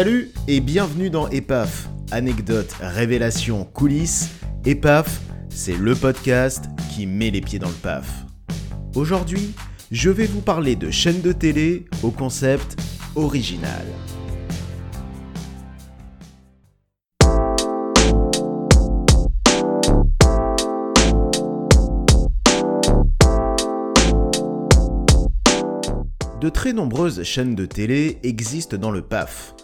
Salut 0.00 0.30
et 0.48 0.60
bienvenue 0.60 1.10
dans 1.10 1.28
EPAF. 1.28 1.90
Anecdotes, 2.10 2.74
révélations, 2.80 3.66
coulisses. 3.66 4.30
EPAF, 4.64 5.20
c'est 5.50 5.76
le 5.76 5.94
podcast 5.94 6.64
qui 6.90 7.04
met 7.04 7.28
les 7.30 7.42
pieds 7.42 7.58
dans 7.58 7.68
le 7.68 7.74
PAF. 7.74 8.24
Aujourd'hui, 8.94 9.52
je 9.90 10.08
vais 10.08 10.24
vous 10.24 10.40
parler 10.40 10.74
de 10.74 10.90
chaînes 10.90 11.20
de 11.20 11.32
télé 11.32 11.84
au 12.02 12.10
concept 12.10 12.80
original. 13.14 13.84
De 26.40 26.48
très 26.48 26.72
nombreuses 26.72 27.22
chaînes 27.22 27.54
de 27.54 27.66
télé 27.66 28.18
existent 28.22 28.78
dans 28.78 28.90
le 28.90 29.02
PAF, 29.02 29.54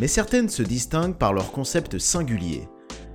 mais 0.00 0.08
certaines 0.08 0.48
se 0.48 0.62
distinguent 0.62 1.16
par 1.16 1.32
leur 1.32 1.52
concept 1.52 1.98
singulier. 1.98 2.68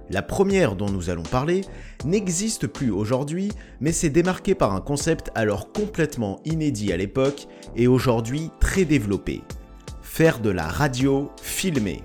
La 0.09 0.21
première 0.23 0.75
dont 0.75 0.89
nous 0.89 1.09
allons 1.09 1.23
parler 1.23 1.61
n'existe 2.03 2.65
plus 2.65 2.89
aujourd'hui, 2.89 3.51
mais 3.79 3.91
s'est 3.91 4.09
démarquée 4.09 4.55
par 4.55 4.73
un 4.73 4.81
concept 4.81 5.29
alors 5.35 5.71
complètement 5.71 6.39
inédit 6.45 6.91
à 6.91 6.97
l'époque 6.97 7.47
et 7.75 7.87
aujourd'hui 7.87 8.49
très 8.59 8.85
développé. 8.85 9.41
Faire 10.01 10.39
de 10.39 10.49
la 10.49 10.67
radio 10.67 11.29
filmée. 11.41 12.03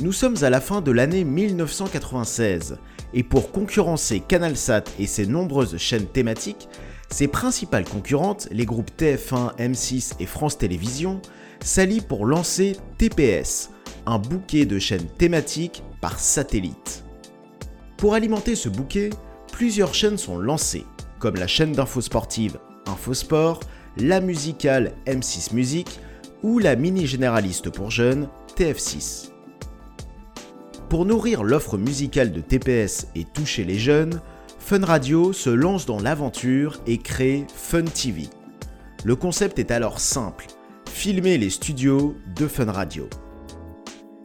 Nous 0.00 0.12
sommes 0.12 0.42
à 0.42 0.48
la 0.48 0.62
fin 0.62 0.80
de 0.80 0.90
l'année 0.90 1.24
1996, 1.24 2.78
et 3.12 3.22
pour 3.22 3.52
concurrencer 3.52 4.20
CanalSat 4.20 4.84
et 4.98 5.06
ses 5.06 5.26
nombreuses 5.26 5.76
chaînes 5.76 6.06
thématiques, 6.06 6.68
ses 7.10 7.28
principales 7.28 7.84
concurrentes, 7.84 8.48
les 8.50 8.64
groupes 8.64 8.92
TF1, 8.96 9.56
M6 9.58 10.14
et 10.20 10.26
France 10.26 10.56
Télévisions, 10.56 11.20
s'allient 11.62 12.00
pour 12.00 12.24
lancer 12.24 12.76
TPS, 12.96 13.70
un 14.06 14.18
bouquet 14.18 14.66
de 14.66 14.78
chaînes 14.78 15.08
thématiques 15.18 15.82
par 16.00 16.18
satellite. 16.18 17.04
Pour 17.96 18.14
alimenter 18.14 18.54
ce 18.54 18.68
bouquet, 18.68 19.10
plusieurs 19.52 19.94
chaînes 19.94 20.18
sont 20.18 20.38
lancées, 20.38 20.86
comme 21.18 21.36
la 21.36 21.46
chaîne 21.46 21.72
d'info 21.72 22.00
sportive 22.00 22.58
Infosport, 22.86 23.60
la 23.96 24.20
musicale 24.20 24.92
M6 25.06 25.54
Musique 25.54 26.00
ou 26.42 26.58
la 26.58 26.76
mini 26.76 27.06
généraliste 27.06 27.70
pour 27.70 27.90
jeunes 27.90 28.28
TF6. 28.56 29.30
Pour 30.88 31.04
nourrir 31.04 31.44
l'offre 31.44 31.78
musicale 31.78 32.32
de 32.32 32.40
TPS 32.40 33.06
et 33.14 33.24
toucher 33.24 33.64
les 33.64 33.78
jeunes, 33.78 34.20
Fun 34.58 34.84
Radio 34.84 35.32
se 35.32 35.50
lance 35.50 35.86
dans 35.86 36.00
l'aventure 36.00 36.80
et 36.86 36.98
crée 36.98 37.46
Fun 37.54 37.84
TV. 37.84 38.28
Le 39.04 39.16
concept 39.16 39.58
est 39.58 39.70
alors 39.70 40.00
simple, 40.00 40.46
filmer 40.88 41.38
les 41.38 41.50
studios 41.50 42.16
de 42.36 42.46
Fun 42.46 42.70
Radio. 42.70 43.08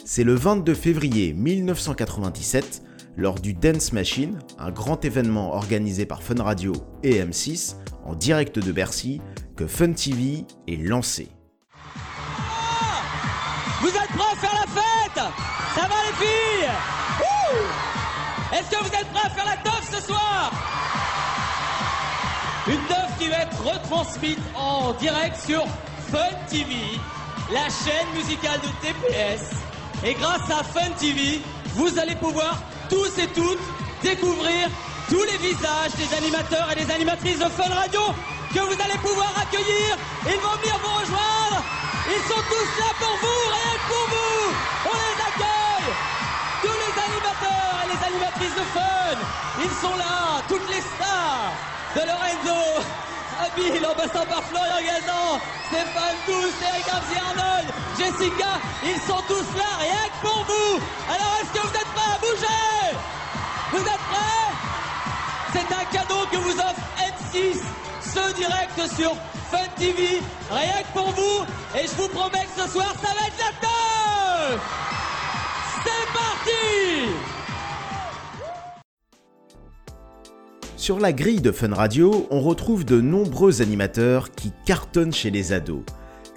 C'est 0.08 0.24
le 0.24 0.36
22 0.36 0.76
février 0.76 1.34
1997, 1.34 2.84
lors 3.18 3.40
du 3.40 3.56
Dance 3.56 3.92
Machine, 3.92 4.38
un 4.60 4.70
grand 4.70 5.04
événement 5.04 5.56
organisé 5.56 6.06
par 6.06 6.22
Fun 6.22 6.44
Radio 6.44 6.74
et 7.02 7.24
M6, 7.24 7.78
en 8.06 8.14
direct 8.14 8.60
de 8.60 8.72
Bercy, 8.72 9.20
que 9.58 9.66
Fun 9.66 9.94
TV 9.94 10.46
est 10.68 10.76
lancé. 10.76 11.30
Vous 13.82 13.88
êtes 13.88 13.94
prêts 13.94 14.32
à 14.32 14.36
faire 14.36 14.54
la 14.54 14.68
fête? 14.68 15.24
Ça 15.74 15.88
va 15.88 15.96
les 16.06 16.14
filles? 16.24 16.70
Est-ce 18.54 18.70
que 18.70 18.84
vous 18.84 18.94
êtes 18.94 19.12
prêts 19.12 19.26
à 19.26 19.30
faire 19.32 19.46
la 19.46 19.58
teuf 19.58 19.90
ce 19.92 20.02
soir? 20.04 20.52
Une 22.68 22.86
teuf 22.88 23.18
qui 23.18 23.28
va 23.30 23.38
être 23.40 23.60
retransmise 23.60 24.38
en 24.54 24.94
direct 24.94 25.36
sur 25.36 25.66
Fun 26.12 26.30
TV, 26.48 26.76
la 27.52 27.66
chaîne 27.70 28.14
musicale 28.16 28.60
de 28.62 28.68
TPS. 28.86 29.65
Et 30.06 30.14
grâce 30.14 30.48
à 30.52 30.64
Fun 30.64 30.92
TV, 31.00 31.42
vous 31.74 31.98
allez 31.98 32.16
pouvoir 32.16 32.62
tous 32.90 33.18
et 33.18 33.28
toutes 33.34 33.66
découvrir 34.04 34.70
tous 35.10 35.24
les 35.24 35.38
visages 35.38 35.94
des 35.98 36.16
animateurs 36.16 36.70
et 36.72 36.76
des 36.76 36.92
animatrices 36.94 37.40
de 37.40 37.46
Fun 37.46 37.74
Radio 37.74 38.02
que 38.54 38.60
vous 38.60 38.78
allez 38.86 39.00
pouvoir 39.02 39.34
accueillir. 39.42 39.98
Ils 40.28 40.40
vont 40.46 40.56
venir 40.62 40.78
vous 40.84 41.00
rejoindre. 41.02 41.58
Ils 42.06 42.24
sont 42.30 42.44
tous 42.54 42.70
là 42.82 42.92
pour 43.00 43.18
vous, 43.18 43.42
rien 43.50 43.74
que 43.74 43.88
pour 43.90 44.06
vous. 44.14 44.54
On 44.86 44.96
les 45.06 45.18
accueille. 45.26 45.90
Tous 46.62 46.78
les 46.84 46.94
animateurs 47.02 47.76
et 47.82 47.88
les 47.90 48.02
animatrices 48.06 48.56
de 48.62 48.66
Fun, 48.78 49.18
ils 49.64 49.76
sont 49.82 49.98
là, 49.98 50.42
toutes 50.48 50.70
les 50.70 50.82
stars 50.82 51.50
de 51.96 52.02
Lorenzo, 52.06 52.86
Abby, 53.40 53.86
en 53.86 53.94
passant 53.94 54.26
par 54.26 54.44
Florian 54.44 54.82
Gazan, 54.82 55.40
Stéphane 55.68 56.18
Tous, 56.26 56.54
Eric 56.62 56.86
Ramsey 56.86 57.20
Arnold, 57.20 57.68
Jessica, 57.98 58.60
ils 58.84 59.02
sont 59.02 59.22
tous 59.28 59.48
là, 59.58 59.70
rien 59.80 60.06
que 60.10 60.28
pour 60.28 60.46
vous. 60.46 60.80
Alors 61.10 61.38
est-ce 61.42 61.52
que 61.52 61.68
vous 61.68 61.74
êtes 61.74 61.92
prêts 61.96 62.14
à 62.14 62.20
bouger? 62.20 62.98
Vous 63.72 63.82
êtes 63.82 64.06
prêts? 64.12 64.52
C'est 65.54 65.74
un 65.74 65.86
cadeau 65.92 66.26
que 66.32 66.38
vous 66.38 66.58
offre 66.60 66.82
M6, 67.00 67.60
ce 68.02 68.34
direct 68.36 68.96
sur 68.96 69.16
Fun 69.52 69.68
TV, 69.78 70.22
rien 70.52 70.84
que 70.84 71.00
pour 71.00 71.12
vous. 71.12 71.46
Et 71.78 71.88
je 71.88 72.02
vous 72.02 72.08
promets 72.10 72.46
que 72.46 72.62
ce 72.62 72.70
soir, 72.70 72.94
ça 73.02 73.10
va 73.14 73.28
être 73.28 73.40
la 73.40 73.52
teuf 73.62 74.62
C'est 75.84 76.14
parti 76.14 77.35
Sur 80.86 81.00
la 81.00 81.14
grille 81.14 81.42
de 81.42 81.52
Fun 81.52 81.74
Radio, 81.74 82.28
on 82.30 82.42
retrouve 82.42 82.86
de 82.86 83.02
nombreux 83.02 83.64
animateurs 83.64 84.30
qui 84.30 84.52
cartonnent 84.68 85.12
chez 85.12 85.32
les 85.32 85.52
ados. 85.52 85.82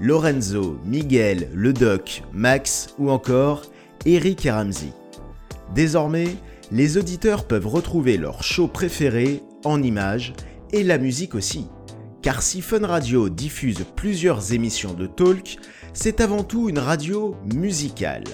Lorenzo, 0.00 0.78
Miguel, 0.86 1.50
Le 1.53 1.75
Doc, 1.75 2.22
Max 2.32 2.94
ou 2.98 3.10
encore 3.10 3.60
Eric 4.06 4.47
et 4.47 4.50
Ramsey. 4.50 4.94
Désormais, 5.75 6.34
les 6.72 6.97
auditeurs 6.97 7.44
peuvent 7.44 7.66
retrouver 7.66 8.16
leur 8.16 8.42
show 8.42 8.69
préféré 8.69 9.42
en 9.66 9.82
images 9.82 10.32
et 10.72 10.82
la 10.82 10.97
musique 10.97 11.34
aussi. 11.34 11.66
Car 12.22 12.41
si 12.41 12.62
Fun 12.62 12.87
Radio 12.87 13.28
diffuse 13.28 13.84
plusieurs 13.97 14.54
émissions 14.54 14.94
de 14.94 15.06
talk, 15.06 15.58
c'est 15.92 16.22
avant 16.22 16.42
tout 16.42 16.70
une 16.70 16.78
radio 16.78 17.37
musicale. 17.54 18.25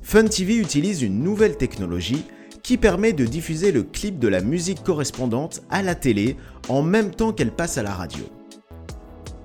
Fun 0.00 0.24
TV 0.24 0.56
utilise 0.56 1.02
une 1.02 1.22
nouvelle 1.22 1.58
technologie 1.58 2.24
qui 2.66 2.78
permet 2.78 3.12
de 3.12 3.24
diffuser 3.24 3.70
le 3.70 3.84
clip 3.84 4.18
de 4.18 4.26
la 4.26 4.40
musique 4.40 4.82
correspondante 4.82 5.62
à 5.70 5.82
la 5.82 5.94
télé 5.94 6.36
en 6.68 6.82
même 6.82 7.12
temps 7.12 7.30
qu'elle 7.30 7.52
passe 7.52 7.78
à 7.78 7.84
la 7.84 7.94
radio. 7.94 8.24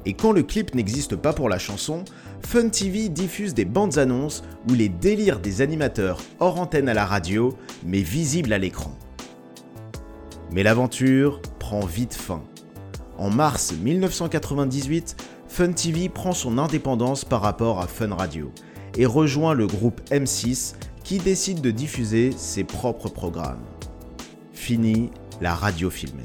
Et 0.07 0.13
quand 0.13 0.31
le 0.31 0.41
clip 0.41 0.73
n'existe 0.73 1.15
pas 1.15 1.31
pour 1.31 1.47
la 1.47 1.59
chanson, 1.59 2.03
Fun 2.43 2.69
TV 2.69 3.09
diffuse 3.09 3.53
des 3.53 3.63
bandes 3.63 3.99
annonces 3.99 4.41
où 4.67 4.73
les 4.73 4.89
délires 4.89 5.39
des 5.39 5.61
animateurs 5.61 6.19
hors 6.39 6.59
antenne 6.59 6.89
à 6.89 6.95
la 6.95 7.05
radio, 7.05 7.55
mais 7.85 8.01
visibles 8.01 8.53
à 8.53 8.57
l'écran. 8.57 8.97
Mais 10.51 10.63
l'aventure 10.63 11.43
prend 11.59 11.85
vite 11.85 12.15
fin. 12.15 12.41
En 13.19 13.29
mars 13.29 13.71
1998, 13.83 15.15
Fun 15.47 15.73
TV 15.73 16.09
prend 16.09 16.33
son 16.33 16.57
indépendance 16.57 17.23
par 17.23 17.41
rapport 17.41 17.81
à 17.81 17.85
Fun 17.85 18.15
Radio 18.15 18.51
et 18.97 19.05
rejoint 19.05 19.53
le 19.53 19.67
groupe 19.67 20.01
M6 20.09 20.73
qui 21.11 21.17
décide 21.17 21.59
de 21.59 21.71
diffuser 21.71 22.31
ses 22.37 22.63
propres 22.63 23.09
programmes. 23.09 23.65
Fini 24.53 25.09
la 25.41 25.53
radio 25.53 25.89
filmée. 25.89 26.23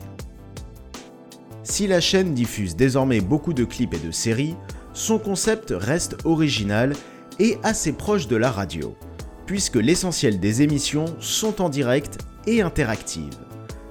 Si 1.65 1.89
la 1.89 2.01
chaîne 2.01 2.35
diffuse 2.35 2.77
désormais 2.77 3.21
beaucoup 3.21 3.53
de 3.53 3.65
clips 3.65 3.95
et 3.95 3.99
de 3.99 4.13
séries, 4.13 4.55
son 4.93 5.19
concept 5.19 5.75
reste 5.77 6.19
original 6.25 6.93
et 7.41 7.59
assez 7.65 7.95
proche 7.95 8.29
de 8.29 8.37
la 8.37 8.53
radio, 8.53 8.94
puisque 9.44 9.75
l'essentiel 9.75 10.38
des 10.38 10.62
émissions 10.62 11.17
sont 11.19 11.61
en 11.61 11.69
direct 11.69 12.19
et 12.47 12.62
interactives. 12.62 13.41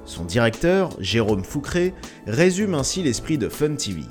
Son 0.06 0.24
directeur, 0.24 0.91
Jérôme 1.01 1.44
Foucré, 1.44 1.94
résume 2.25 2.74
ainsi 2.74 3.03
l'esprit 3.03 3.38
de 3.38 3.50
Fun 3.50 3.75
TV. 3.75 4.03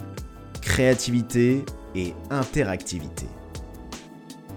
Créativité 0.61 1.65
et 1.95 2.13
interactivité. 2.29 3.25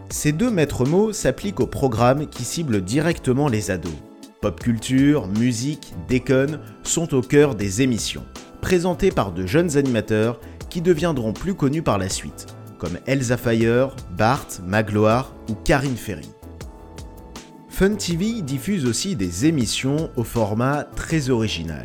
Ces 0.10 0.32
deux 0.32 0.50
maîtres 0.50 0.86
mots 0.86 1.12
s'appliquent 1.12 1.60
aux 1.60 1.68
programmes 1.68 2.28
qui 2.28 2.46
ciblent 2.46 2.82
directement 2.82 3.50
les 3.50 3.72
ados. 3.72 3.92
Pop 4.42 4.60
culture, 4.60 5.28
musique, 5.28 5.94
déconne 6.08 6.60
sont 6.84 7.14
au 7.14 7.22
cœur 7.22 7.56
des 7.56 7.82
émissions, 7.82 8.24
présentées 8.62 9.12
par 9.12 9.34
de 9.34 9.46
jeunes 9.46 9.78
animateurs 9.78 10.40
qui 10.70 10.82
deviendront 10.82 11.34
plus 11.34 11.56
connus 11.56 11.82
par 11.82 11.98
la 11.98 12.08
suite, 12.08 12.48
comme 12.78 12.98
Elsa 13.06 13.36
Fayer, 13.36 13.88
Bart, 14.18 14.48
Magloire 14.66 15.34
ou 15.50 15.56
Karine 15.56 15.98
Ferry. 15.98 16.30
Fun 17.68 17.96
TV 17.96 18.42
diffuse 18.42 18.86
aussi 18.86 19.16
des 19.16 19.46
émissions 19.46 20.10
au 20.16 20.24
format 20.24 20.86
très 20.96 21.30
original, 21.30 21.84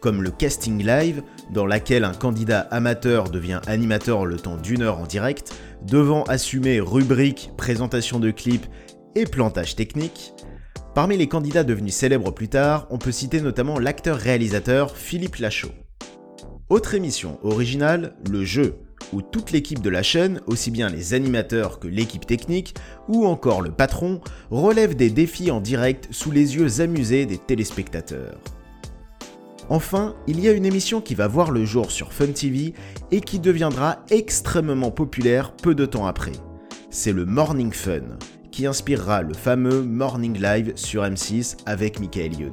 comme 0.00 0.22
le 0.22 0.30
casting 0.30 0.84
live, 0.84 1.22
dans 1.50 1.66
laquelle 1.66 2.04
un 2.04 2.12
candidat 2.12 2.60
amateur 2.70 3.30
devient 3.30 3.60
animateur 3.66 4.26
le 4.26 4.36
temps 4.36 4.56
d'une 4.56 4.82
heure 4.82 4.98
en 4.98 5.06
direct, 5.06 5.54
devant 5.86 6.22
assumer 6.24 6.80
rubrique, 6.80 7.50
présentation 7.56 8.18
de 8.18 8.30
clips 8.30 8.66
et 9.14 9.24
plantage 9.24 9.76
technique. 9.76 10.34
Parmi 10.94 11.16
les 11.16 11.26
candidats 11.26 11.64
devenus 11.64 11.94
célèbres 11.94 12.32
plus 12.32 12.48
tard, 12.48 12.86
on 12.90 12.98
peut 12.98 13.12
citer 13.12 13.40
notamment 13.40 13.78
l'acteur-réalisateur 13.78 14.96
Philippe 14.96 15.36
Lachaud. 15.36 15.72
Autre 16.68 16.94
émission 16.94 17.38
originale, 17.42 18.14
Le 18.30 18.44
Jeu, 18.44 18.76
où 19.12 19.22
toute 19.22 19.52
l'équipe 19.52 19.82
de 19.82 19.90
la 19.90 20.02
chaîne, 20.02 20.40
aussi 20.46 20.70
bien 20.70 20.88
les 20.88 21.14
animateurs 21.14 21.78
que 21.78 21.88
l'équipe 21.88 22.26
technique, 22.26 22.74
ou 23.08 23.26
encore 23.26 23.62
le 23.62 23.72
patron, 23.72 24.20
relève 24.50 24.94
des 24.94 25.10
défis 25.10 25.50
en 25.50 25.60
direct 25.60 26.08
sous 26.10 26.30
les 26.30 26.56
yeux 26.56 26.80
amusés 26.80 27.26
des 27.26 27.38
téléspectateurs. 27.38 28.38
Enfin, 29.72 30.14
il 30.26 30.38
y 30.38 30.50
a 30.50 30.52
une 30.52 30.66
émission 30.66 31.00
qui 31.00 31.14
va 31.14 31.26
voir 31.28 31.50
le 31.50 31.64
jour 31.64 31.90
sur 31.90 32.12
Fun 32.12 32.26
TV 32.26 32.74
et 33.10 33.22
qui 33.22 33.38
deviendra 33.38 34.04
extrêmement 34.10 34.90
populaire 34.90 35.52
peu 35.56 35.74
de 35.74 35.86
temps 35.86 36.06
après. 36.06 36.32
C'est 36.90 37.14
le 37.14 37.24
Morning 37.24 37.72
Fun, 37.72 38.02
qui 38.50 38.66
inspirera 38.66 39.22
le 39.22 39.32
fameux 39.32 39.80
Morning 39.80 40.38
Live 40.38 40.72
sur 40.74 41.04
M6 41.04 41.56
avec 41.64 42.00
Michael 42.00 42.38
Youn. 42.38 42.52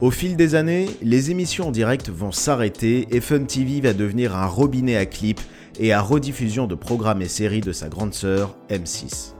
Au 0.00 0.10
fil 0.10 0.36
des 0.36 0.54
années, 0.54 0.88
les 1.02 1.30
émissions 1.30 1.68
en 1.68 1.70
direct 1.70 2.08
vont 2.08 2.32
s'arrêter 2.32 3.08
et 3.14 3.20
Fun 3.20 3.44
TV 3.44 3.82
va 3.82 3.92
devenir 3.92 4.34
un 4.34 4.46
robinet 4.46 4.96
à 4.96 5.04
clips 5.04 5.42
et 5.78 5.92
à 5.92 6.00
rediffusion 6.00 6.66
de 6.66 6.74
programmes 6.74 7.20
et 7.20 7.28
séries 7.28 7.60
de 7.60 7.72
sa 7.72 7.90
grande 7.90 8.14
sœur 8.14 8.56
M6. 8.70 9.34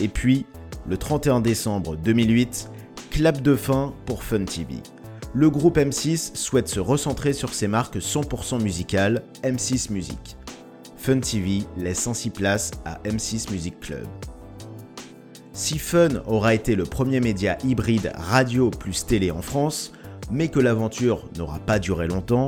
Et 0.00 0.08
puis, 0.08 0.44
le 0.88 0.96
31 0.96 1.40
décembre 1.40 1.94
2008, 1.94 2.68
clap 3.18 3.42
de 3.42 3.56
fin 3.56 3.94
pour 4.06 4.22
Fun 4.22 4.44
TV. 4.44 4.76
Le 5.34 5.50
groupe 5.50 5.76
M6 5.76 6.36
souhaite 6.36 6.68
se 6.68 6.78
recentrer 6.78 7.32
sur 7.32 7.52
ses 7.52 7.66
marques 7.66 7.96
100% 7.96 8.62
musicales 8.62 9.24
M6 9.42 9.92
Music. 9.92 10.36
Fun 10.96 11.18
TV 11.18 11.64
laisse 11.76 12.06
ainsi 12.06 12.30
place 12.30 12.70
à 12.84 13.00
M6 13.02 13.50
Music 13.50 13.80
Club. 13.80 14.06
Si 15.52 15.80
Fun 15.80 16.22
aura 16.28 16.54
été 16.54 16.76
le 16.76 16.84
premier 16.84 17.18
média 17.18 17.58
hybride 17.64 18.12
radio 18.14 18.70
plus 18.70 19.04
télé 19.04 19.32
en 19.32 19.42
France, 19.42 19.92
mais 20.30 20.46
que 20.46 20.60
l'aventure 20.60 21.28
n'aura 21.36 21.58
pas 21.58 21.80
duré 21.80 22.06
longtemps, 22.06 22.46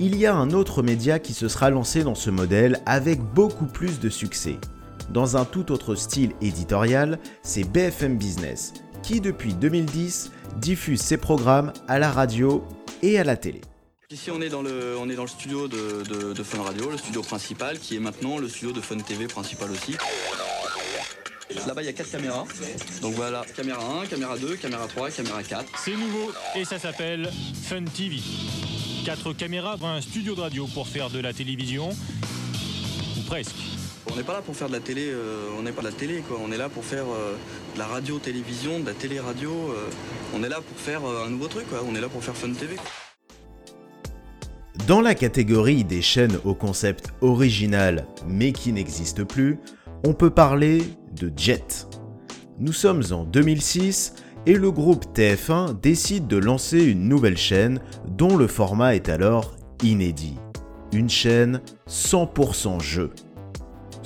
il 0.00 0.16
y 0.16 0.24
a 0.24 0.34
un 0.34 0.52
autre 0.52 0.82
média 0.82 1.18
qui 1.18 1.34
se 1.34 1.48
sera 1.48 1.68
lancé 1.68 2.02
dans 2.02 2.14
ce 2.14 2.30
modèle 2.30 2.80
avec 2.86 3.20
beaucoup 3.20 3.66
plus 3.66 4.00
de 4.00 4.08
succès. 4.08 4.56
Dans 5.10 5.36
un 5.36 5.44
tout 5.44 5.70
autre 5.70 5.94
style 5.94 6.32
éditorial, 6.40 7.18
c'est 7.42 7.64
BFM 7.64 8.16
Business, 8.16 8.72
qui 9.08 9.22
depuis 9.22 9.54
2010 9.54 10.32
diffuse 10.56 11.00
ses 11.00 11.16
programmes 11.16 11.72
à 11.88 11.98
la 11.98 12.12
radio 12.12 12.62
et 13.00 13.18
à 13.18 13.24
la 13.24 13.38
télé. 13.38 13.62
Ici 14.10 14.30
on 14.30 14.42
est 14.42 14.50
dans 14.50 14.60
le, 14.60 14.98
on 14.98 15.08
est 15.08 15.14
dans 15.14 15.22
le 15.22 15.28
studio 15.28 15.66
de, 15.66 16.34
de 16.34 16.42
Fun 16.42 16.60
Radio, 16.60 16.90
le 16.90 16.98
studio 16.98 17.22
principal, 17.22 17.78
qui 17.78 17.96
est 17.96 18.00
maintenant 18.00 18.36
le 18.36 18.50
studio 18.50 18.70
de 18.70 18.82
Fun 18.82 18.98
TV 18.98 19.26
principal 19.26 19.70
aussi. 19.70 19.96
Là-bas, 21.66 21.82
il 21.82 21.86
y 21.86 21.88
a 21.88 21.94
4 21.94 22.10
caméras. 22.10 22.44
Donc 23.00 23.14
voilà, 23.14 23.46
caméra 23.56 23.82
1, 24.02 24.06
caméra 24.08 24.36
2, 24.36 24.56
caméra 24.56 24.86
3, 24.86 25.10
caméra 25.10 25.42
4. 25.42 25.64
C'est 25.82 25.96
nouveau 25.96 26.30
et 26.54 26.66
ça 26.66 26.78
s'appelle 26.78 27.30
Fun 27.62 27.84
TV. 27.84 28.16
4 29.06 29.32
caméras 29.32 29.78
dans 29.78 29.86
un 29.86 30.02
studio 30.02 30.34
de 30.34 30.42
radio 30.42 30.66
pour 30.74 30.86
faire 30.86 31.08
de 31.08 31.18
la 31.18 31.32
télévision, 31.32 31.88
ou 33.16 33.22
presque. 33.22 33.56
On 34.10 34.16
n'est 34.16 34.22
pas 34.22 34.32
là 34.32 34.42
pour 34.42 34.56
faire 34.56 34.68
de 34.68 34.72
la 34.72 34.80
télé, 34.80 35.10
euh, 35.10 35.48
on 35.58 35.62
n'est 35.62 35.72
pas 35.72 35.82
de 35.82 35.86
la 35.86 35.92
télé. 35.92 36.22
On 36.42 36.50
est 36.50 36.56
là 36.56 36.68
pour 36.68 36.84
faire 36.84 37.04
euh, 37.04 37.34
de 37.74 37.78
la 37.78 37.86
radio-télévision, 37.86 38.80
de 38.80 38.86
la 38.86 38.94
télé-radio. 38.94 39.50
Euh, 39.50 39.88
on 40.34 40.42
est 40.42 40.48
là 40.48 40.60
pour 40.60 40.78
faire 40.78 41.02
un 41.04 41.30
nouveau 41.30 41.48
truc. 41.48 41.66
On 41.88 41.94
est 41.94 42.00
là 42.00 42.08
pour 42.08 42.22
faire 42.22 42.36
Fun 42.36 42.52
TV. 42.52 42.76
Dans 44.86 45.00
la 45.00 45.14
catégorie 45.14 45.84
des 45.84 46.00
chaînes 46.00 46.38
au 46.44 46.54
concept 46.54 47.12
original 47.20 48.06
mais 48.26 48.52
qui 48.52 48.72
n'existe 48.72 49.24
plus, 49.24 49.58
on 50.06 50.14
peut 50.14 50.30
parler 50.30 50.82
de 51.14 51.30
Jet. 51.36 51.88
Nous 52.58 52.72
sommes 52.72 53.02
en 53.10 53.24
2006 53.24 54.14
et 54.46 54.54
le 54.54 54.70
groupe 54.70 55.04
TF1 55.14 55.78
décide 55.78 56.26
de 56.26 56.38
lancer 56.38 56.82
une 56.82 57.08
nouvelle 57.08 57.36
chaîne 57.36 57.80
dont 58.06 58.36
le 58.36 58.46
format 58.46 58.94
est 58.94 59.08
alors 59.08 59.56
inédit. 59.82 60.36
Une 60.92 61.10
chaîne 61.10 61.60
100% 61.88 62.80
jeu. 62.80 63.10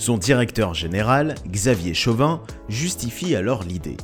Son 0.03 0.19
directeur 0.19 0.75
général, 0.75 1.37
Xavier 1.49 1.95
Chauvin, 1.95 2.43
justifie 2.69 3.37
alors 3.37 3.63
l'idée. 3.63 3.97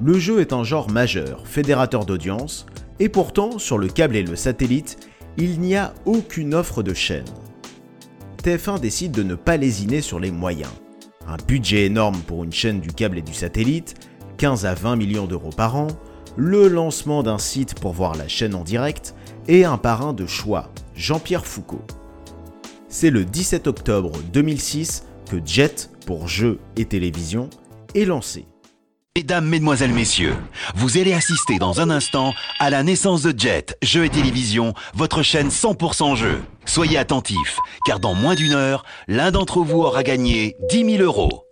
Le 0.00 0.16
jeu 0.16 0.40
est 0.40 0.52
un 0.52 0.62
genre 0.62 0.88
majeur, 0.88 1.48
fédérateur 1.48 2.06
d'audience, 2.06 2.64
et 3.00 3.08
pourtant, 3.08 3.58
sur 3.58 3.76
le 3.76 3.88
câble 3.88 4.14
et 4.14 4.22
le 4.22 4.36
satellite, 4.36 4.98
il 5.36 5.58
n'y 5.58 5.74
a 5.74 5.94
aucune 6.04 6.54
offre 6.54 6.84
de 6.84 6.94
chaîne. 6.94 7.24
TF1 8.44 8.78
décide 8.78 9.10
de 9.10 9.24
ne 9.24 9.34
pas 9.34 9.56
lésiner 9.56 10.00
sur 10.00 10.20
les 10.20 10.30
moyens. 10.30 10.70
Un 11.26 11.38
budget 11.48 11.86
énorme 11.86 12.20
pour 12.24 12.44
une 12.44 12.52
chaîne 12.52 12.78
du 12.78 12.92
câble 12.92 13.18
et 13.18 13.22
du 13.22 13.34
satellite, 13.34 13.96
15 14.36 14.64
à 14.64 14.74
20 14.74 14.94
millions 14.94 15.26
d'euros 15.26 15.50
par 15.50 15.74
an, 15.74 15.88
le 16.36 16.68
lancement 16.68 17.24
d'un 17.24 17.38
site 17.38 17.80
pour 17.80 17.94
voir 17.94 18.14
la 18.14 18.28
chaîne 18.28 18.54
en 18.54 18.62
direct 18.62 19.16
et 19.48 19.64
un 19.64 19.76
parrain 19.76 20.12
de 20.12 20.24
choix, 20.24 20.70
Jean-Pierre 20.94 21.46
Foucault. 21.46 21.84
C'est 22.88 23.10
le 23.10 23.24
17 23.24 23.66
octobre 23.66 24.12
2006 24.32 25.02
Jet, 25.44 25.90
pour 26.06 26.28
jeux 26.28 26.58
et 26.76 26.84
télévision, 26.84 27.48
est 27.94 28.04
lancé. 28.04 28.46
Mesdames, 29.14 29.46
Mesdemoiselles, 29.46 29.92
Messieurs, 29.92 30.34
vous 30.74 30.96
allez 30.96 31.12
assister 31.12 31.58
dans 31.58 31.82
un 31.82 31.90
instant 31.90 32.32
à 32.58 32.70
la 32.70 32.82
naissance 32.82 33.22
de 33.22 33.38
Jet, 33.38 33.76
Jeux 33.82 34.06
et 34.06 34.08
Télévision, 34.08 34.72
votre 34.94 35.22
chaîne 35.22 35.48
100% 35.48 36.16
jeu. 36.16 36.42
Soyez 36.64 36.96
attentifs, 36.96 37.58
car 37.84 38.00
dans 38.00 38.14
moins 38.14 38.34
d'une 38.34 38.54
heure, 38.54 38.84
l'un 39.08 39.30
d'entre 39.30 39.60
vous 39.60 39.82
aura 39.82 40.02
gagné 40.02 40.56
10 40.70 40.96
000 40.96 41.02
euros. 41.02 41.44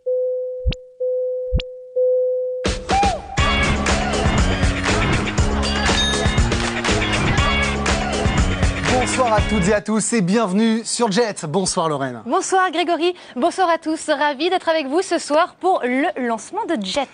Bonsoir 9.31 9.47
à 9.47 9.49
toutes 9.49 9.69
et 9.69 9.75
à 9.75 9.81
tous 9.81 10.13
et 10.13 10.23
bienvenue 10.23 10.81
sur 10.83 11.13
Jet. 11.13 11.47
Bonsoir 11.47 11.89
Lorraine. 11.89 12.21
Bonsoir 12.27 12.69
Grégory, 12.73 13.15
bonsoir 13.37 13.71
à 13.71 13.79
tous. 13.79 14.11
Ravi 14.11 14.51
d'être 14.51 14.69
avec 14.69 14.89
vous 14.89 15.03
ce 15.03 15.19
soir 15.19 15.55
pour 15.55 15.83
le 15.85 16.09
lancement 16.27 16.67
de 16.67 16.75
Jet. 16.85 17.09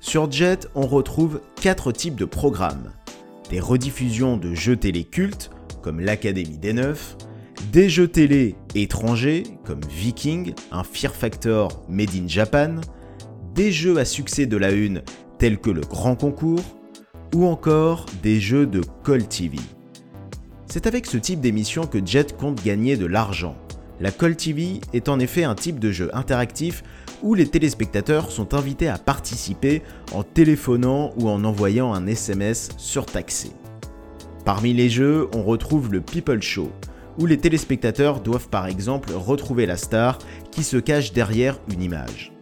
Sur 0.00 0.30
Jet, 0.30 0.68
on 0.74 0.86
retrouve 0.86 1.40
quatre 1.62 1.92
types 1.92 2.16
de 2.16 2.26
programmes. 2.26 2.92
Des 3.48 3.58
rediffusions 3.58 4.36
de 4.36 4.52
jeux 4.54 4.76
télé 4.76 5.04
cultes, 5.04 5.50
comme 5.80 5.98
l'Académie 5.98 6.58
des 6.58 6.74
Neufs, 6.74 7.16
des 7.72 7.88
jeux 7.88 8.08
télé 8.08 8.54
étrangers, 8.74 9.44
comme 9.64 9.80
Viking, 9.88 10.52
un 10.72 10.84
Fear 10.84 11.14
Factor 11.14 11.70
made 11.88 12.14
in 12.14 12.28
Japan, 12.28 12.82
des 13.54 13.72
jeux 13.72 13.96
à 13.96 14.04
succès 14.04 14.44
de 14.44 14.58
la 14.58 14.72
une, 14.72 15.04
tels 15.38 15.56
que 15.56 15.70
le 15.70 15.80
Grand 15.80 16.16
Concours, 16.16 16.60
ou 17.34 17.46
encore 17.46 18.04
des 18.22 18.40
jeux 18.40 18.66
de 18.66 18.82
Call 19.06 19.26
TV. 19.26 19.56
C'est 20.74 20.88
avec 20.88 21.06
ce 21.06 21.18
type 21.18 21.40
d'émission 21.40 21.86
que 21.86 22.04
Jet 22.04 22.36
compte 22.36 22.64
gagner 22.64 22.96
de 22.96 23.06
l'argent. 23.06 23.54
La 24.00 24.10
Call 24.10 24.34
TV 24.34 24.80
est 24.92 25.08
en 25.08 25.20
effet 25.20 25.44
un 25.44 25.54
type 25.54 25.78
de 25.78 25.92
jeu 25.92 26.10
interactif 26.12 26.82
où 27.22 27.34
les 27.34 27.46
téléspectateurs 27.46 28.32
sont 28.32 28.54
invités 28.54 28.88
à 28.88 28.98
participer 28.98 29.82
en 30.10 30.24
téléphonant 30.24 31.12
ou 31.16 31.28
en 31.28 31.44
envoyant 31.44 31.94
un 31.94 32.08
SMS 32.08 32.70
surtaxé. 32.76 33.52
Parmi 34.44 34.72
les 34.72 34.90
jeux, 34.90 35.28
on 35.32 35.44
retrouve 35.44 35.92
le 35.92 36.00
People 36.00 36.42
Show, 36.42 36.72
où 37.20 37.26
les 37.26 37.38
téléspectateurs 37.38 38.20
doivent 38.20 38.48
par 38.48 38.66
exemple 38.66 39.12
retrouver 39.12 39.66
la 39.66 39.76
star 39.76 40.18
qui 40.50 40.64
se 40.64 40.78
cache 40.78 41.12
derrière 41.12 41.60
une 41.72 41.84
image. 41.84 42.32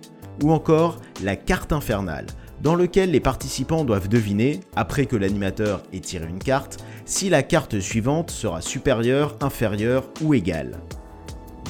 Ou 0.43 0.53
encore 0.53 1.03
la 1.23 1.37
carte 1.37 1.71
infernale, 1.75 2.25
dans 2.63 2.77
lequel 2.77 3.11
les 3.11 3.21
participants 3.21 3.85
doivent 3.85 4.09
deviner, 4.09 4.61
après 4.77 5.07
que 5.07 5.17
l'animateur 5.17 5.83
ait 5.93 6.01
tiré 6.01 6.29
une 6.29 6.39
carte, 6.39 6.79
si 7.05 7.29
la 7.29 7.43
carte 7.43 7.81
suivante 7.81 8.31
sera 8.31 8.61
supérieure, 8.61 9.37
inférieure 9.41 10.09
ou 10.23 10.33
égale. 10.33 10.79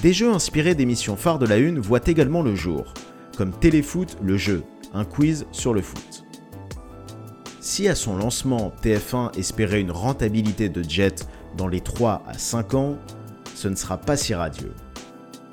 Des 0.02 0.12
jeux 0.12 0.32
inspirés 0.32 0.75
d'émissions 0.75 1.16
phares 1.16 1.38
de 1.38 1.46
la 1.46 1.56
Une 1.56 1.78
voient 1.78 2.06
également 2.06 2.42
le 2.42 2.54
jour, 2.54 2.92
comme 3.38 3.52
Téléfoot 3.52 4.18
le 4.22 4.37
jeu, 4.37 4.64
un 4.92 5.04
quiz 5.04 5.46
sur 5.50 5.72
le 5.72 5.80
foot. 5.80 6.25
Si 7.61 7.88
à 7.88 7.94
son 7.94 8.16
lancement 8.16 8.72
TF1 8.82 9.38
espérait 9.38 9.80
une 9.80 9.92
rentabilité 9.92 10.68
de 10.68 10.82
Jet 10.82 11.26
dans 11.56 11.68
les 11.68 11.80
3 11.80 12.22
à 12.26 12.37
5 12.37 12.75
ans, 12.75 12.96
ce 13.54 13.68
ne 13.68 13.76
sera 13.76 13.96
pas 13.96 14.16
si 14.16 14.34
radieux. 14.34 14.75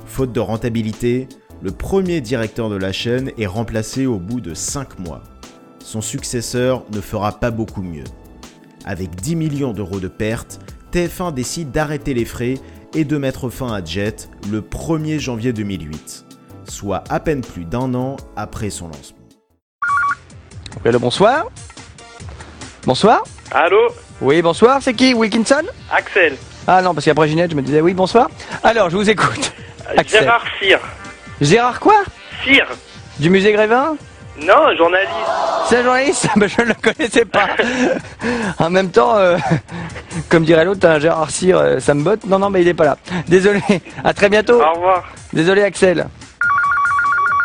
Faute 0.05 0.34
de 0.34 0.39
rentabilité, 0.39 1.29
le 1.62 1.72
premier 1.72 2.22
directeur 2.22 2.70
de 2.70 2.78
la 2.78 2.92
chaîne 2.92 3.32
est 3.38 3.46
remplacé 3.46 4.06
au 4.06 4.18
bout 4.18 4.39
de 4.39 4.54
5 4.54 5.00
mois. 5.00 5.22
Son 5.84 6.01
successeur 6.01 6.84
ne 6.94 7.01
fera 7.01 7.34
pas 7.34 7.51
beaucoup 7.51 7.82
mieux. 7.82 8.06
Avec 8.86 9.16
10 9.16 9.36
millions 9.36 9.74
d'euros 9.74 10.00
de 10.00 10.08
pertes, 10.08 10.60
TF1 10.94 11.34
décide 11.34 11.72
d'arrêter 11.72 12.13
les 12.13 12.25
frais 12.25 12.56
et 12.96 13.04
de 13.04 13.18
mettre 13.18 13.50
fin 13.50 13.74
à 13.74 13.84
Jet 13.84 14.30
le 14.50 14.62
1er 14.62 15.20
janvier 15.20 15.54
2008, 15.54 16.25
soit 16.63 17.04
à 17.10 17.20
peine 17.20 17.42
plus 17.42 17.66
d'un 17.66 17.94
an 17.94 18.16
après 18.36 18.70
son 18.70 18.88
lancement. 18.88 19.18
Hello, 20.86 21.00
bonsoir. 21.00 21.46
Bonsoir. 22.86 23.24
Allô? 23.51 23.89
Oui, 24.22 24.42
bonsoir. 24.42 24.82
C'est 24.82 24.94
qui? 24.94 25.13
Wilkinson? 25.13 25.63
Axel. 25.92 26.38
Ah 26.68 26.82
non, 26.82 26.94
parce 26.94 27.06
qu'après 27.06 27.28
Ginette, 27.28 27.51
je 27.51 27.56
me 27.56 27.62
disais 27.62 27.82
oui, 27.82 27.94
bonsoir. 27.94 28.30
Alors, 28.63 28.89
je 28.89 28.96
vous 28.96 29.10
écoute. 29.10 29.51
Axel. 29.98 30.22
Gérard 30.22 30.46
Cyr. 30.60 30.80
Gérard 31.41 31.79
quoi 31.79 31.96
Cyr 32.43 32.65
Du 33.19 33.29
musée 33.29 33.51
Grévin 33.53 33.96
Non, 34.41 34.75
journaliste. 34.77 35.12
C'est 35.67 35.77
un 35.77 35.84
journaliste 35.84 36.27
Ben, 36.36 36.48
Je 36.50 36.62
ne 36.62 36.67
le 36.67 36.74
connaissais 36.75 37.25
pas. 37.25 37.48
en 38.60 38.69
même 38.69 38.89
temps, 38.91 39.15
euh, 39.17 39.38
Comme 40.29 40.43
dirait 40.43 40.65
l'autre, 40.65 41.00
Gérard 41.00 41.29
Cyr, 41.31 41.58
euh, 41.58 41.79
ça 41.79 41.93
me 41.93 42.03
botte. 42.03 42.25
Non, 42.25 42.39
non, 42.39 42.50
mais 42.50 42.62
il 42.62 42.67
est 42.67 42.74
pas 42.74 42.86
là. 42.86 42.98
Désolé. 43.27 43.62
À 44.03 44.13
très 44.13 44.29
bientôt. 44.29 44.62
Au 44.62 44.74
revoir. 44.74 45.03
Désolé, 45.34 45.63
Axel. 45.63 46.08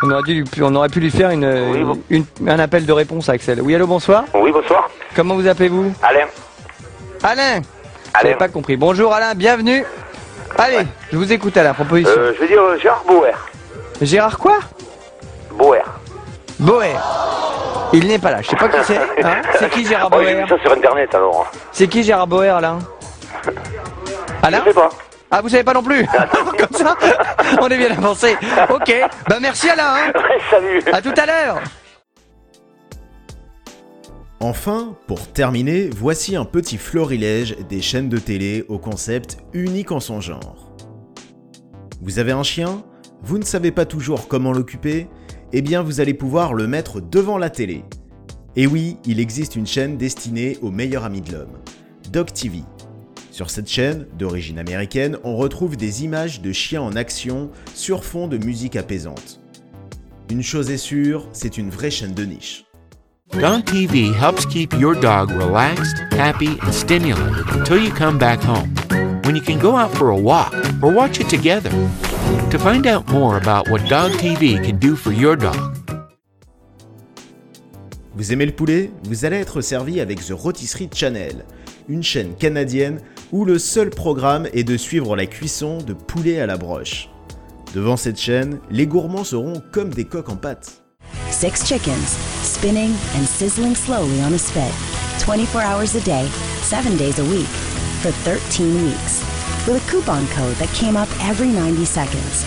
On 0.03 0.11
aurait, 0.11 0.23
dû, 0.23 0.43
lui- 0.43 0.49
on 0.61 0.75
aurait 0.75 0.89
pu 0.89 0.99
lui 0.99 1.09
faire 1.09 1.29
une, 1.31 1.45
Oui, 1.45 1.83
bon. 1.83 1.99
une- 2.09 2.25
un 2.47 2.59
appel 2.59 2.85
de 2.85 2.91
réponse 2.91 3.29
à 3.29 3.33
Axel. 3.33 3.61
Oui, 3.61 3.73
allô, 3.73 3.87
bonsoir. 3.87 4.25
Oui, 4.33 4.51
bonsoir. 4.51 4.89
Comment 5.15 5.35
vous 5.35 5.47
appelez-vous 5.47 5.93
Alain. 6.03 6.25
Alain. 7.23 7.61
Alain. 8.13 8.33
pas 8.37 8.49
compris. 8.49 8.77
Bonjour 8.77 9.13
Alain, 9.13 9.33
bienvenue. 9.35 9.83
Allez, 10.57 10.85
je 11.11 11.17
vous 11.17 11.31
écoute 11.33 11.57
Alain, 11.57 11.73
proposition. 11.73 12.11
Euh, 12.15 12.33
je 12.35 12.41
veux 12.41 12.47
dire 12.47 12.61
Gérard 12.81 13.03
Bauer. 13.05 13.33
Gérard 14.01 14.37
quoi? 14.37 14.59
Bauer. 15.57 15.83
Boer. 16.59 16.95
Il 17.93 18.07
n'est 18.07 18.19
pas 18.19 18.31
là, 18.31 18.41
je 18.41 18.49
sais 18.49 18.55
pas 18.55 18.67
qui 18.69 18.83
c'est. 18.83 18.97
hein? 19.23 19.41
c'est 19.57 19.69
qui 19.69 19.85
Gérard 19.85 20.09
Oh, 20.11 20.17
j'ai 20.19 20.33
Boer? 20.33 20.43
vu 20.43 20.49
ça 20.49 20.57
sur 20.61 20.71
internet 20.73 21.15
alors. 21.15 21.51
C'est 21.71 21.87
qui 21.87 22.03
Gérard 22.03 22.27
Boer 22.27 22.49
Alain 22.49 22.79
Alain? 24.43 24.59
Je 24.65 24.69
sais 24.69 24.73
pas. 24.73 24.89
Ah 25.31 25.41
vous 25.41 25.49
savez 25.49 25.63
pas 25.63 25.73
non 25.73 25.83
plus 25.83 26.05
Comme 26.57 26.77
ça 26.77 26.95
On 27.61 27.67
est 27.67 27.77
bien 27.77 27.91
avancé. 27.91 28.35
Ok, 28.69 28.93
bah 29.29 29.37
merci 29.41 29.69
Alain. 29.69 29.95
hein. 29.95 30.11
Ouais, 30.15 30.39
salut. 30.49 30.81
À 30.91 31.01
tout 31.01 31.13
à 31.17 31.25
l'heure. 31.25 31.59
Enfin, 34.41 34.95
pour 35.07 35.31
terminer, 35.31 35.89
voici 35.95 36.35
un 36.35 36.45
petit 36.45 36.77
florilège 36.77 37.57
des 37.69 37.81
chaînes 37.81 38.09
de 38.09 38.17
télé 38.17 38.65
au 38.67 38.77
concept 38.77 39.37
unique 39.53 39.91
en 39.91 39.99
son 39.99 40.21
genre. 40.21 40.67
Vous 42.01 42.19
avez 42.19 42.33
un 42.33 42.43
chien? 42.43 42.83
Vous 43.25 43.39
ne 43.39 43.43
savez 43.43 43.71
pas 43.71 43.85
toujours 43.85 44.27
comment 44.27 44.51
l'occuper 44.51 45.07
Eh 45.51 45.63
bien, 45.63 45.81
vous 45.81 45.99
allez 45.99 46.13
pouvoir 46.13 46.53
le 46.53 46.67
mettre 46.67 47.01
devant 47.01 47.39
la 47.39 47.49
télé. 47.49 47.83
Et 48.55 48.67
oui, 48.67 48.97
il 49.03 49.19
existe 49.19 49.55
une 49.55 49.65
chaîne 49.65 49.97
destinée 49.97 50.59
au 50.61 50.69
meilleur 50.69 51.03
ami 51.03 51.21
de 51.21 51.31
l'homme, 51.31 51.57
Dog 52.11 52.31
TV. 52.31 52.59
Sur 53.31 53.49
cette 53.49 53.67
chaîne, 53.67 54.05
d'origine 54.15 54.59
américaine, 54.59 55.17
on 55.23 55.37
retrouve 55.37 55.75
des 55.75 56.03
images 56.03 56.39
de 56.41 56.51
chiens 56.51 56.83
en 56.83 56.95
action 56.95 57.49
sur 57.73 58.03
fond 58.05 58.27
de 58.27 58.37
musique 58.37 58.75
apaisante. 58.75 59.41
Une 60.29 60.43
chose 60.43 60.69
est 60.69 60.77
sûre, 60.77 61.27
c'est 61.33 61.57
une 61.57 61.71
vraie 61.71 61.91
chaîne 61.91 62.13
de 62.13 62.25
niche. 62.25 62.65
Dog 63.33 63.65
TV 63.65 64.13
helps 64.13 64.45
keep 64.45 64.71
your 64.75 64.95
dog 64.95 65.31
relaxed, 65.31 65.97
happy, 66.11 66.59
and 66.61 66.71
stimulated 66.71 67.43
until 67.55 67.83
you 67.83 67.91
come 67.91 68.19
back 68.19 68.39
home, 68.43 68.71
when 69.25 69.35
you 69.35 69.41
can 69.41 69.57
go 69.57 69.75
out 69.75 69.91
for 69.95 70.11
a 70.11 70.15
walk 70.15 70.53
or 70.83 70.93
watch 70.93 71.19
it 71.19 71.27
together. 71.27 71.71
To 72.51 72.59
find 72.59 72.85
out 72.87 73.07
more 73.09 73.37
about 73.37 73.69
what 73.69 73.81
Dog 73.89 74.11
TV 74.13 74.63
can 74.63 74.77
do 74.77 74.95
for 74.95 75.11
your 75.11 75.35
dog, 75.35 75.55
Vous 78.15 78.31
aimez 78.31 78.45
le 78.45 78.53
poulet? 78.53 78.91
Vous 79.03 79.25
allez 79.25 79.37
être 79.37 79.61
servi 79.61 79.99
avec 79.99 80.23
The 80.25 80.31
Rotisserie 80.31 80.89
Channel, 80.93 81.43
une 81.89 82.01
chaîne 82.03 82.33
canadienne 82.35 82.99
où 83.31 83.43
le 83.43 83.59
seul 83.59 83.89
programme 83.89 84.47
est 84.53 84.63
de 84.63 84.77
suivre 84.77 85.15
la 85.15 85.25
cuisson 85.25 85.79
de 85.79 85.93
poulet 85.93 86.39
à 86.39 86.45
la 86.45 86.55
broche. 86.55 87.09
Devant 87.73 87.97
cette 87.97 88.19
chaîne, 88.19 88.59
les 88.69 88.87
gourmands 88.87 89.25
seront 89.25 89.61
comme 89.73 89.89
des 89.93 90.05
coqs 90.05 90.29
en 90.29 90.37
pâte. 90.37 90.81
Six 91.31 91.65
chickens, 91.65 92.15
spinning 92.43 92.91
and 93.17 93.25
sizzling 93.25 93.75
slowly 93.75 94.21
on 94.21 94.33
a 94.33 94.37
spit, 94.37 94.71
24 95.19 95.61
hours 95.61 95.95
a 95.95 96.01
day, 96.05 96.25
7 96.61 96.95
days 96.95 97.19
a 97.19 97.23
week, 97.23 97.47
for 98.01 98.11
13 98.23 98.85
weeks, 98.85 99.34
with 99.67 99.77
a 99.77 99.91
coupon 99.91 100.25
code 100.27 100.55
that 100.57 100.71
came 100.73 100.95
up 100.95 101.09
every 101.21 101.47
90 101.47 101.85
seconds. 101.85 102.45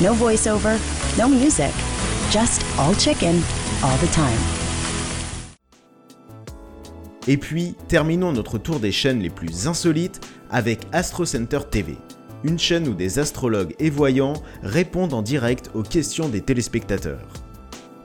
No 0.00 0.14
voiceover, 0.14 0.78
no 1.18 1.28
music, 1.28 1.72
just 2.30 2.64
all 2.78 2.94
chicken, 2.94 3.42
all 3.82 3.96
the 3.98 4.10
time. 4.12 4.38
Et 7.26 7.36
puis, 7.36 7.74
terminons 7.88 8.32
notre 8.32 8.58
tour 8.58 8.80
des 8.80 8.92
chaînes 8.92 9.20
les 9.20 9.30
plus 9.30 9.68
insolites 9.68 10.20
avec 10.50 10.80
Astro 10.92 11.24
Center 11.24 11.60
TV, 11.70 11.96
une 12.44 12.58
chaîne 12.58 12.88
où 12.88 12.94
des 12.94 13.18
astrologues 13.18 13.74
et 13.78 13.90
voyants 13.90 14.34
répondent 14.62 15.12
en 15.12 15.22
direct 15.22 15.70
aux 15.74 15.82
questions 15.82 16.28
des 16.28 16.40
téléspectateurs. 16.40 17.28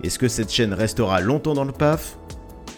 Est-ce 0.03 0.19
que 0.19 0.27
cette 0.27 0.51
chaîne 0.51 0.73
restera 0.73 1.21
longtemps 1.21 1.53
dans 1.53 1.63
le 1.63 1.71
PAF? 1.71 2.17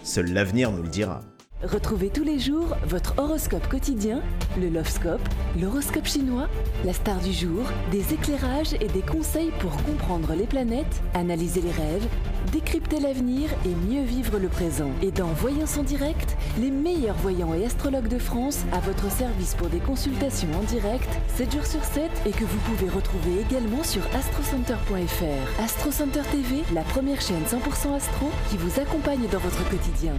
Seul 0.03 0.31
l'avenir 0.31 0.71
nous 0.71 0.83
le 0.83 0.89
dira. 0.89 1.21
Retrouvez 1.63 2.09
tous 2.09 2.23
les 2.23 2.37
jours 2.37 2.77
votre 2.85 3.15
horoscope 3.17 3.67
quotidien, 3.67 4.21
le 4.61 4.69
Lovescope, 4.69 5.27
l'horoscope 5.59 6.05
chinois, 6.05 6.47
la 6.85 6.93
star 6.93 7.19
du 7.19 7.33
jour, 7.33 7.63
des 7.89 8.13
éclairages 8.13 8.75
et 8.75 8.87
des 8.87 9.01
conseils 9.01 9.51
pour 9.59 9.75
comprendre 9.81 10.35
les 10.35 10.45
planètes, 10.45 11.01
analyser 11.15 11.61
les 11.61 11.71
rêves, 11.71 12.07
décrypter 12.51 12.99
l'avenir 12.99 13.49
et 13.65 13.73
mieux 13.91 14.03
vivre 14.03 14.37
le 14.37 14.49
présent. 14.49 14.91
Et 15.01 15.09
dans 15.09 15.29
Voyance 15.29 15.79
en 15.79 15.83
direct, 15.83 16.37
les 16.59 16.69
meilleurs 16.69 17.17
voyants 17.17 17.55
et 17.55 17.65
astrologues 17.65 18.07
de 18.07 18.19
France 18.19 18.59
à 18.71 18.79
votre 18.81 19.09
service 19.11 19.55
pour 19.55 19.69
des 19.69 19.79
consultations 19.79 20.49
en 20.59 20.63
direct, 20.63 21.09
7 21.37 21.53
jours 21.53 21.65
sur 21.65 21.83
7 21.83 22.03
et 22.27 22.31
que 22.31 22.45
vous 22.45 22.59
pouvez 22.67 22.89
retrouver 22.91 23.41
également 23.41 23.83
sur 23.83 24.03
astrocenter.fr. 24.15 25.63
Astro 25.63 25.89
Center 25.89 26.21
TV, 26.31 26.61
la 26.75 26.83
première 26.83 27.19
chaîne 27.19 27.45
100% 27.45 27.95
astro 27.95 28.29
qui 28.51 28.57
vous 28.57 28.79
accompagne 28.79 29.27
dans 29.31 29.39
votre 29.39 29.67
quotidien. 29.71 30.13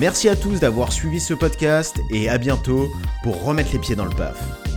Merci 0.00 0.30
à 0.30 0.36
tous 0.36 0.60
d'avoir 0.60 0.92
suivi 0.92 1.20
ce 1.20 1.34
podcast 1.34 2.00
et 2.08 2.30
à 2.30 2.38
bientôt 2.38 2.90
pour 3.22 3.44
remettre 3.44 3.74
les 3.74 3.78
pieds 3.78 3.96
dans 3.96 4.06
le 4.06 4.16
PAF. 4.16 4.69